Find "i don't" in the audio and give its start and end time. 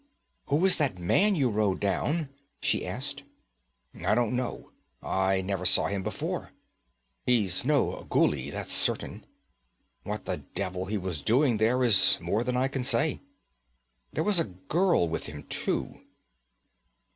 3.93-4.35